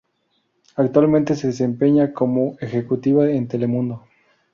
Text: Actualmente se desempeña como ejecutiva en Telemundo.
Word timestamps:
Actualmente 0.77 1.35
se 1.35 1.45
desempeña 1.45 2.11
como 2.11 2.57
ejecutiva 2.59 3.29
en 3.29 3.47
Telemundo. 3.47 4.01